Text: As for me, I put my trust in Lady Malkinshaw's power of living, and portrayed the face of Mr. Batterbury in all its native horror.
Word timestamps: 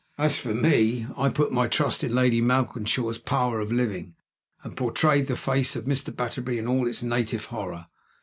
As 0.17 0.39
for 0.39 0.51
me, 0.55 1.05
I 1.15 1.29
put 1.29 1.51
my 1.51 1.67
trust 1.67 2.03
in 2.03 2.15
Lady 2.15 2.41
Malkinshaw's 2.41 3.19
power 3.19 3.59
of 3.59 3.71
living, 3.71 4.15
and 4.63 4.75
portrayed 4.75 5.27
the 5.27 5.35
face 5.35 5.75
of 5.75 5.83
Mr. 5.85 6.11
Batterbury 6.15 6.57
in 6.57 6.65
all 6.65 6.87
its 6.87 7.03
native 7.03 7.45
horror. 7.45 7.85